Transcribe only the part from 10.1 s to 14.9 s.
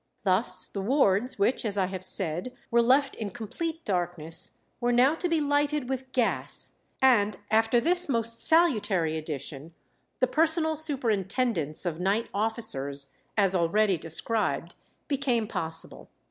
the personal superintendence of night officers, as already described,